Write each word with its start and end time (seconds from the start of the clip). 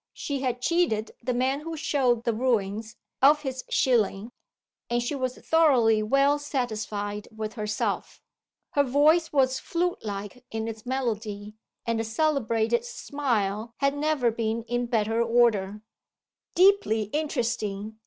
She 0.13 0.39
had 0.39 0.63
cheated 0.63 1.11
the 1.21 1.31
man 1.35 1.59
who 1.59 1.77
showed 1.77 2.23
the 2.23 2.33
ruins 2.33 2.95
of 3.21 3.43
his 3.43 3.63
shilling, 3.69 4.31
and 4.89 4.99
she 5.03 5.13
was 5.13 5.37
thoroughly 5.37 6.01
well 6.01 6.39
satisfied 6.39 7.27
with 7.29 7.53
herself. 7.53 8.19
Her 8.71 8.81
voice 8.81 9.31
was 9.31 9.59
flute 9.59 10.03
like 10.03 10.43
in 10.49 10.67
its 10.67 10.87
melody, 10.87 11.53
and 11.85 11.99
the 11.99 12.03
celebrated 12.03 12.83
"smile" 12.83 13.75
had 13.77 13.95
never 13.95 14.31
been 14.31 14.63
in 14.63 14.87
better 14.87 15.21
order. 15.21 15.83
"Deeply 16.55 17.03
interesting!" 17.13 17.99